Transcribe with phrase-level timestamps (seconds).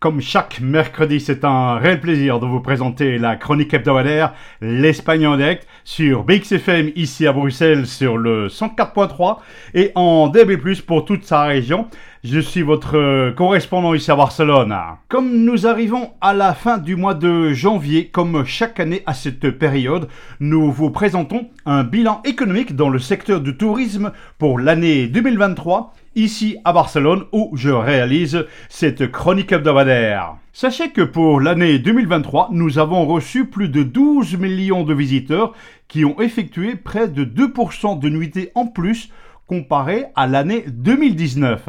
[0.00, 5.36] Comme chaque mercredi, c'est un réel plaisir de vous présenter la chronique hebdomadaire L'Espagne en
[5.36, 9.38] direct sur BXFM ici à Bruxelles sur le 104.3
[9.74, 10.56] et en DB+,
[10.86, 11.88] pour toute sa région.
[12.22, 14.72] Je suis votre correspondant ici à Barcelone.
[15.08, 19.50] Comme nous arrivons à la fin du mois de janvier, comme chaque année à cette
[19.50, 20.06] période,
[20.38, 26.56] nous vous présentons un bilan économique dans le secteur du tourisme pour l'année 2023 ici
[26.64, 30.36] à Barcelone où je réalise cette chronique hebdomadaire.
[30.52, 35.52] Sachez que pour l'année 2023, nous avons reçu plus de 12 millions de visiteurs
[35.86, 39.10] qui ont effectué près de 2% de nuitées en plus
[39.46, 41.68] comparé à l'année 2019.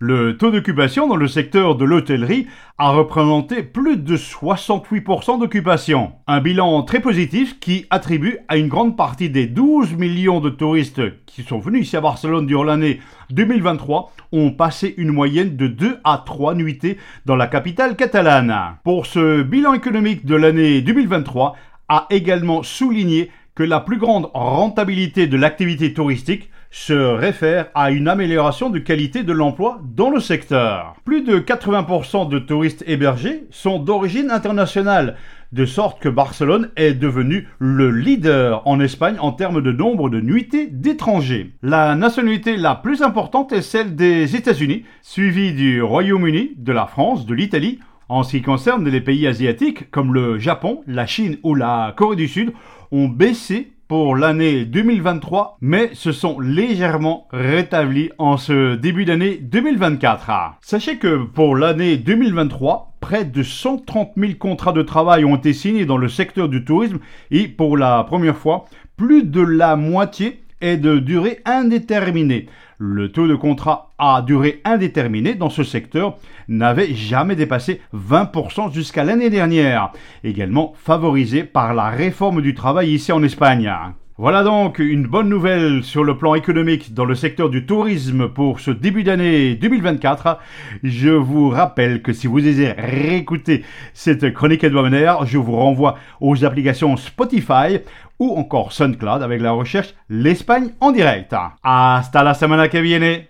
[0.00, 2.46] Le taux d'occupation dans le secteur de l'hôtellerie
[2.78, 6.12] a représenté plus de 68% d'occupation.
[6.28, 11.02] Un bilan très positif qui attribue à une grande partie des 12 millions de touristes
[11.26, 15.98] qui sont venus ici à Barcelone durant l'année 2023 ont passé une moyenne de 2
[16.04, 16.96] à 3 nuitées
[17.26, 18.54] dans la capitale catalane.
[18.84, 21.56] Pour ce bilan économique de l'année 2023
[21.88, 28.08] a également souligné que la plus grande rentabilité de l'activité touristique se réfère à une
[28.08, 30.96] amélioration de qualité de l'emploi dans le secteur.
[31.04, 35.16] Plus de 80% de touristes hébergés sont d'origine internationale,
[35.52, 40.20] de sorte que Barcelone est devenu le leader en Espagne en termes de nombre de
[40.20, 41.54] nuitées d'étrangers.
[41.62, 47.24] La nationalité la plus importante est celle des États-Unis, suivie du Royaume-Uni, de la France,
[47.24, 47.78] de l'Italie.
[48.10, 52.16] En ce qui concerne les pays asiatiques comme le Japon, la Chine ou la Corée
[52.16, 52.52] du Sud,
[52.90, 60.58] ont baissé pour l'année 2023, mais se sont légèrement rétablis en ce début d'année 2024.
[60.60, 65.86] Sachez que pour l'année 2023, près de 130 000 contrats de travail ont été signés
[65.86, 66.98] dans le secteur du tourisme
[67.30, 68.66] et pour la première fois,
[68.98, 72.46] plus de la moitié est de durée indéterminée.
[72.78, 79.04] Le taux de contrat à durée indéterminée dans ce secteur n'avait jamais dépassé 20% jusqu'à
[79.04, 79.92] l'année dernière,
[80.22, 83.72] également favorisé par la réforme du travail ici en Espagne.
[84.20, 88.58] Voilà donc une bonne nouvelle sur le plan économique dans le secteur du tourisme pour
[88.58, 90.40] ce début d'année 2024.
[90.82, 93.62] Je vous rappelle que si vous désirez réécouter
[93.94, 97.78] cette chronique hebdomadaire, je vous renvoie aux applications Spotify
[98.18, 101.36] ou encore SoundCloud avec la recherche L'Espagne en direct.
[101.62, 103.22] Hasta la semana que viene